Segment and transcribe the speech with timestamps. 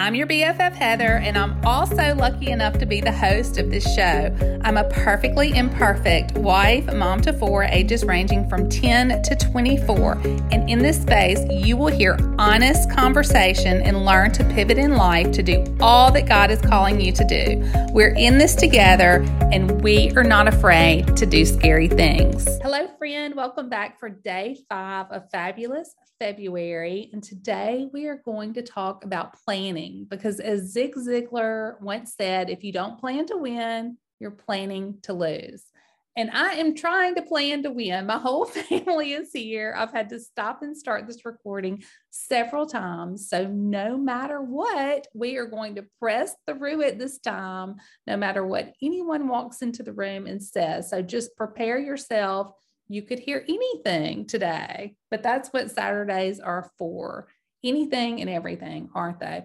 [0.00, 3.84] I'm your BFF Heather, and I'm also lucky enough to be the host of this
[3.94, 4.34] show.
[4.64, 10.14] I'm a perfectly imperfect wife, mom to four, ages ranging from 10 to 24.
[10.52, 15.32] And in this space, you will hear honest conversation and learn to pivot in life
[15.32, 17.62] to do all that God is calling you to do.
[17.92, 19.22] We're in this together,
[19.52, 22.48] and we are not afraid to do scary things.
[22.62, 23.34] Hello, friend.
[23.34, 29.04] Welcome back for day five of Fabulous February, and today we are going to talk
[29.04, 34.30] about planning because, as Zig Ziglar once said, if you don't plan to win, you're
[34.30, 35.64] planning to lose.
[36.16, 38.04] And I am trying to plan to win.
[38.04, 39.74] My whole family is here.
[39.74, 43.30] I've had to stop and start this recording several times.
[43.30, 48.44] So, no matter what, we are going to press through it this time, no matter
[48.44, 50.90] what anyone walks into the room and says.
[50.90, 52.52] So, just prepare yourself
[52.90, 57.28] you could hear anything today, but that's what Saturdays are for
[57.62, 59.44] anything and everything, aren't they?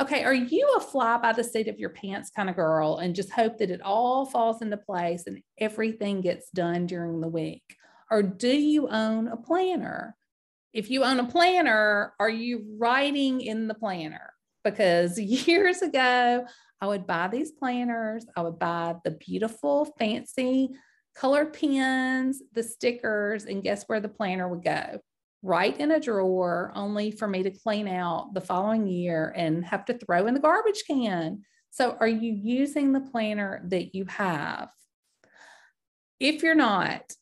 [0.00, 3.14] Okay, are you a fly by the seat of your pants kind of girl and
[3.14, 7.64] just hope that it all falls into place and everything gets done during the week?
[8.08, 10.14] Or do you own a planner?
[10.72, 14.32] If you own a planner, are you writing in the planner?
[14.62, 16.46] Because years ago,
[16.80, 20.70] I would buy these planners, I would buy the beautiful, fancy
[21.16, 25.00] colored pens, the stickers, and guess where the planner would go?
[25.42, 29.84] Right in a drawer, only for me to clean out the following year and have
[29.86, 31.42] to throw in the garbage can.
[31.70, 34.70] So, are you using the planner that you have?
[36.18, 37.12] If you're not,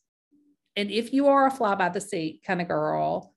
[0.75, 3.34] and if you are a fly by the seat kind of girl,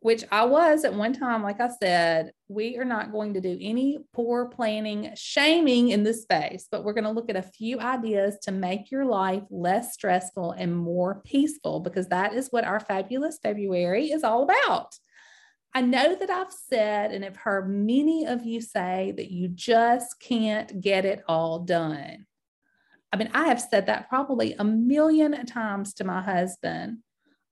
[0.00, 3.56] which I was at one time, like I said, we are not going to do
[3.60, 7.78] any poor planning, shaming in this space, but we're going to look at a few
[7.80, 12.80] ideas to make your life less stressful and more peaceful because that is what our
[12.80, 14.94] fabulous February is all about.
[15.74, 20.18] I know that I've said and have heard many of you say that you just
[20.18, 22.26] can't get it all done.
[23.12, 26.98] I mean, I have said that probably a million times to my husband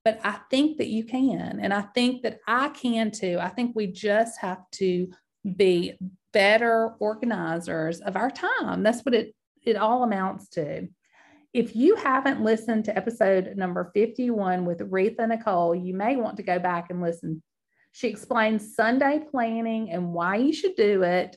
[0.05, 1.59] but I think that you can.
[1.61, 3.37] And I think that I can too.
[3.39, 5.09] I think we just have to
[5.55, 5.93] be
[6.31, 8.83] better organizers of our time.
[8.83, 10.87] That's what it, it all amounts to.
[11.53, 16.43] If you haven't listened to episode number 51 with Retha Nicole, you may want to
[16.43, 17.41] go back and listen.
[17.91, 21.35] She explains Sunday planning and why you should do it.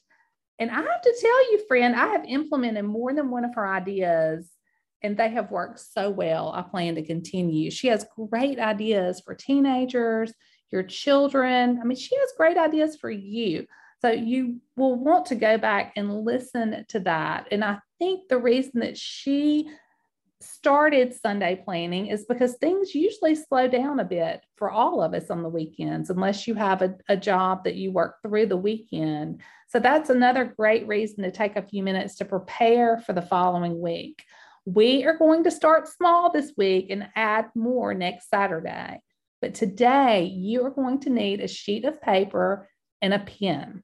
[0.59, 3.67] And I have to tell you, friend, I have implemented more than one of her
[3.67, 4.51] ideas
[5.03, 6.53] and they have worked so well.
[6.55, 7.71] I plan to continue.
[7.71, 10.33] She has great ideas for teenagers,
[10.71, 11.79] your children.
[11.81, 13.67] I mean, she has great ideas for you.
[14.01, 17.49] So you will want to go back and listen to that.
[17.53, 19.69] And I think the reason that she
[20.41, 25.31] started Sunday planning is because things usually slow down a bit for all of us
[25.31, 29.41] on the weekends, unless you have a, a job that you work through the weekend.
[29.69, 33.81] So that's another great reason to take a few minutes to prepare for the following
[33.81, 34.25] week.
[34.65, 39.01] We are going to start small this week and add more next Saturday.
[39.41, 42.69] But today, you are going to need a sheet of paper
[43.01, 43.83] and a pen.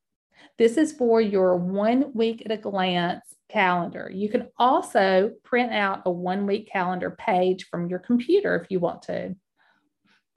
[0.56, 4.08] This is for your one week at a glance calendar.
[4.12, 8.78] You can also print out a one week calendar page from your computer if you
[8.78, 9.34] want to.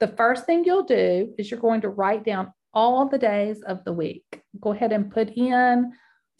[0.00, 3.84] The first thing you'll do is you're going to write down all the days of
[3.84, 4.42] the week.
[4.58, 5.92] Go ahead and put in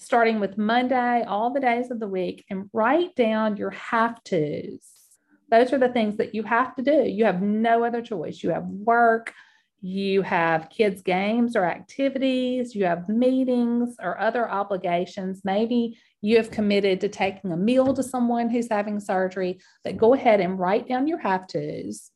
[0.02, 4.92] starting with Monday, all the days of the week, and write down your have tos.
[5.50, 7.04] Those are the things that you have to do.
[7.04, 8.42] You have no other choice.
[8.42, 9.32] You have work,
[9.82, 15.42] you have kids' games or activities, you have meetings or other obligations.
[15.44, 20.14] Maybe you have committed to taking a meal to someone who's having surgery, but go
[20.14, 22.12] ahead and write down your have tos.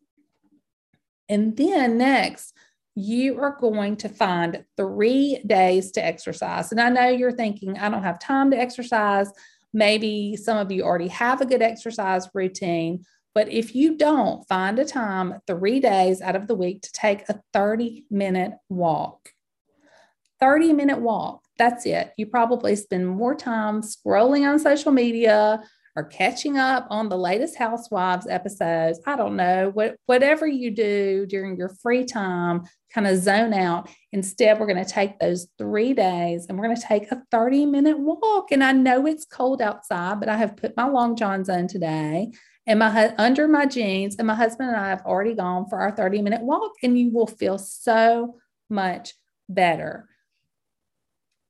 [1.28, 2.54] And then next,
[2.96, 6.72] you are going to find three days to exercise.
[6.72, 9.30] And I know you're thinking, I don't have time to exercise.
[9.74, 13.04] Maybe some of you already have a good exercise routine.
[13.34, 17.28] But if you don't, find a time three days out of the week to take
[17.28, 19.28] a 30 minute walk.
[20.40, 21.42] 30 minute walk.
[21.58, 22.14] That's it.
[22.16, 25.62] You probably spend more time scrolling on social media
[25.96, 29.00] or catching up on the latest Housewives episodes.
[29.06, 33.88] I don't know, what, whatever you do during your free time, kind of zone out.
[34.12, 37.66] Instead, we're going to take those three days and we're going to take a 30
[37.66, 38.52] minute walk.
[38.52, 42.30] And I know it's cold outside, but I have put my long johns on today
[42.66, 45.92] and my under my jeans and my husband and I have already gone for our
[45.92, 48.36] 30 minute walk and you will feel so
[48.68, 49.14] much
[49.48, 50.08] better.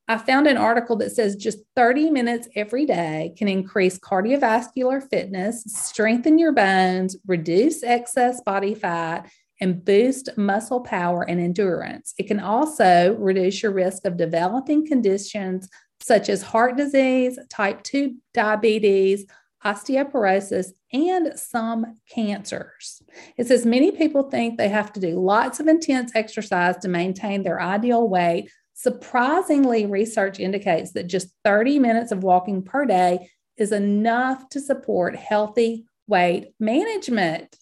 [0.08, 5.64] I found an article that says just 30 minutes every day can increase cardiovascular fitness,
[5.66, 9.28] strengthen your bones, reduce excess body fat,
[9.60, 12.14] and boost muscle power and endurance.
[12.18, 15.68] It can also reduce your risk of developing conditions
[16.00, 19.26] such as heart disease, type 2 diabetes,
[19.64, 23.02] osteoporosis, and some cancers.
[23.36, 27.42] It says many people think they have to do lots of intense exercise to maintain
[27.42, 28.50] their ideal weight.
[28.78, 35.16] Surprisingly, research indicates that just 30 minutes of walking per day is enough to support
[35.16, 37.56] healthy weight management.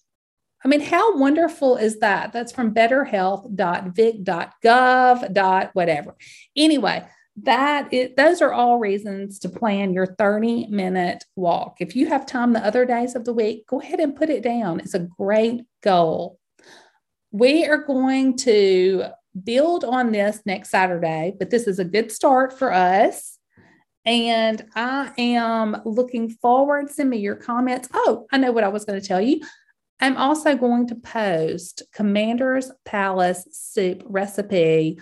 [0.63, 2.33] I mean, how wonderful is that?
[2.33, 5.69] That's from betterhealth.vic.gov.
[5.73, 6.17] whatever.
[6.57, 7.07] Anyway,
[7.43, 11.77] that is, those are all reasons to plan your 30 minute walk.
[11.79, 14.43] If you have time the other days of the week, go ahead and put it
[14.43, 14.81] down.
[14.81, 16.39] It's a great goal.
[17.31, 19.05] We are going to
[19.43, 23.37] build on this next Saturday, but this is a good start for us.
[24.05, 26.91] And I am looking forward.
[26.91, 27.89] Send me your comments.
[27.93, 29.41] Oh, I know what I was going to tell you.
[29.99, 34.99] I'm also going to post Commander's Palace soup recipe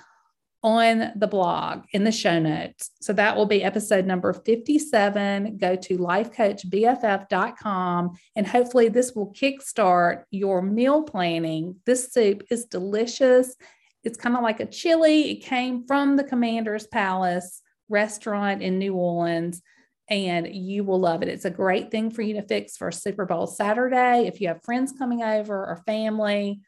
[0.64, 2.90] on the blog in the show notes.
[3.02, 5.58] So that will be episode number 57.
[5.58, 11.76] Go to lifecoachbff.com and hopefully this will kickstart your meal planning.
[11.86, 13.58] This soup is delicious.
[14.04, 15.32] It's kind of like a chili.
[15.32, 19.62] It came from the Commander's Palace restaurant in New Orleans
[20.10, 21.30] and you will love it.
[21.30, 24.64] It's a great thing for you to fix for Super Bowl Saturday if you have
[24.64, 26.62] friends coming over or family.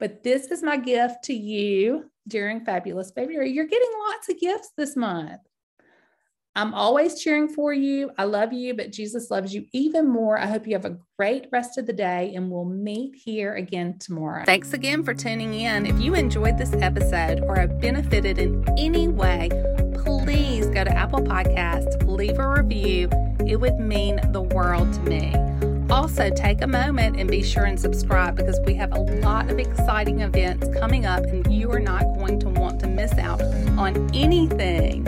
[0.00, 3.52] But this is my gift to you during Fabulous February.
[3.52, 5.40] You're getting lots of gifts this month.
[6.58, 8.10] I'm always cheering for you.
[8.18, 10.36] I love you, but Jesus loves you even more.
[10.40, 13.96] I hope you have a great rest of the day, and we'll meet here again
[14.00, 14.42] tomorrow.
[14.44, 15.86] Thanks again for tuning in.
[15.86, 19.50] If you enjoyed this episode or have benefited in any way,
[20.02, 23.08] please go to Apple Podcasts, leave a review.
[23.46, 25.32] It would mean the world to me.
[25.90, 29.60] Also, take a moment and be sure and subscribe because we have a lot of
[29.60, 33.40] exciting events coming up, and you are not going to want to miss out
[33.78, 35.06] on anything.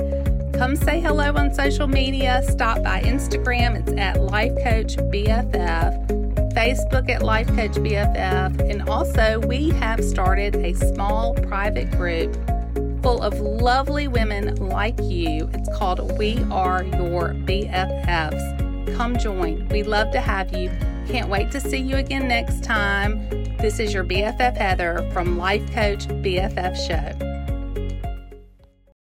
[0.61, 2.43] Come say hello on social media.
[2.47, 9.41] Stop by Instagram, it's at Life Coach BFF, Facebook at Life Coach BFF, and also
[9.47, 12.37] we have started a small private group
[13.03, 15.49] full of lovely women like you.
[15.55, 19.67] It's called We Are Your BFFs come join.
[19.69, 20.71] We'd love to have you.
[21.09, 23.27] Can't wait to see you again next time.
[23.57, 27.30] This is your BFF Heather from Life Coach BFF Show.